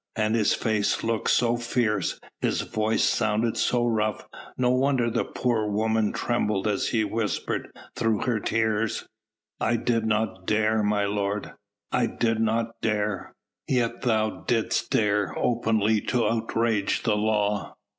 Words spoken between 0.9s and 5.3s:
looked so fierce, his voice sounded so rough, no wonder the